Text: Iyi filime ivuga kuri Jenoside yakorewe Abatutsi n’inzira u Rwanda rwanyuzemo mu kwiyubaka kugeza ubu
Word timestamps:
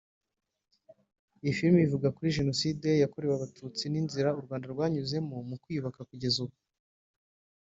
Iyi 1.41 1.53
filime 1.57 1.79
ivuga 1.83 2.13
kuri 2.15 2.35
Jenoside 2.37 2.89
yakorewe 3.03 3.33
Abatutsi 3.35 3.83
n’inzira 3.87 4.35
u 4.37 4.41
Rwanda 4.45 4.65
rwanyuzemo 4.73 5.35
mu 5.49 5.55
kwiyubaka 5.61 6.01
kugeza 6.09 6.37
ubu 6.45 6.57